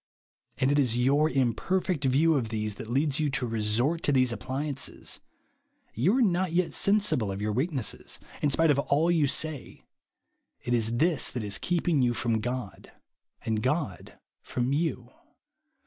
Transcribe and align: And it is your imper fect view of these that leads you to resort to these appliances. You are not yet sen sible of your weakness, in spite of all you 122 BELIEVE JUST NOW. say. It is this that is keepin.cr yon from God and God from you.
And 0.57 0.71
it 0.71 0.79
is 0.79 0.97
your 0.97 1.29
imper 1.29 1.79
fect 1.85 2.05
view 2.05 2.33
of 2.33 2.49
these 2.49 2.73
that 2.81 2.89
leads 2.89 3.19
you 3.19 3.29
to 3.29 3.45
resort 3.45 4.01
to 4.01 4.11
these 4.11 4.31
appliances. 4.31 5.19
You 5.93 6.17
are 6.17 6.23
not 6.23 6.53
yet 6.53 6.73
sen 6.73 6.95
sible 6.95 7.31
of 7.31 7.39
your 7.39 7.51
weakness, 7.51 8.17
in 8.41 8.49
spite 8.49 8.71
of 8.71 8.79
all 8.79 9.11
you 9.11 9.25
122 9.27 9.45
BELIEVE 9.47 9.77
JUST 9.77 9.85
NOW. 9.85 10.71
say. 10.71 10.71
It 10.71 10.73
is 10.73 10.97
this 10.97 11.29
that 11.29 11.43
is 11.43 11.59
keepin.cr 11.59 12.03
yon 12.05 12.13
from 12.15 12.39
God 12.41 12.91
and 13.45 13.61
God 13.61 14.17
from 14.41 14.73
you. 14.73 15.11